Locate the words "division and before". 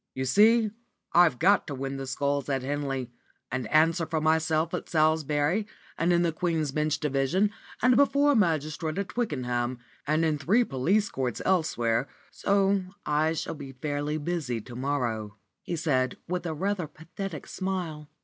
6.99-8.31